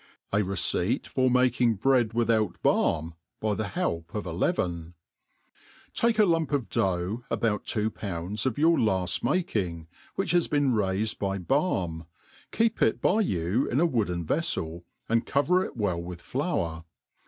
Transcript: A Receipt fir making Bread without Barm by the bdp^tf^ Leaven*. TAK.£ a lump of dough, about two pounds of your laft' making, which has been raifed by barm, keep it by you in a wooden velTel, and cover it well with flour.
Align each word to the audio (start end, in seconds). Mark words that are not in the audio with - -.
A 0.33 0.43
Receipt 0.43 1.05
fir 1.05 1.29
making 1.29 1.75
Bread 1.75 2.13
without 2.13 2.59
Barm 2.63 3.13
by 3.39 3.53
the 3.53 3.65
bdp^tf^ 3.65 4.35
Leaven*. 4.39 4.95
TAK.£ 5.93 6.17
a 6.17 6.25
lump 6.25 6.51
of 6.51 6.69
dough, 6.69 7.23
about 7.29 7.65
two 7.65 7.91
pounds 7.91 8.47
of 8.47 8.57
your 8.57 8.79
laft' 8.79 9.23
making, 9.23 9.87
which 10.15 10.31
has 10.31 10.47
been 10.47 10.73
raifed 10.73 11.19
by 11.19 11.37
barm, 11.37 12.05
keep 12.51 12.81
it 12.81 12.99
by 12.99 13.19
you 13.21 13.69
in 13.69 13.79
a 13.79 13.85
wooden 13.85 14.25
velTel, 14.25 14.81
and 15.07 15.27
cover 15.27 15.63
it 15.63 15.77
well 15.77 16.01
with 16.01 16.19
flour. 16.19 16.83